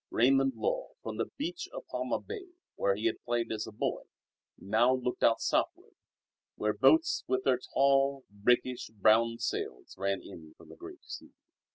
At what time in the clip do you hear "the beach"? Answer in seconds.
1.17-1.69